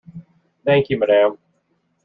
[0.65, 1.37] Thank you, madam.